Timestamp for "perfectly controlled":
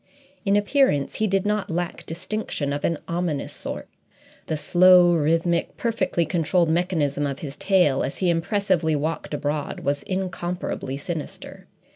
5.77-6.69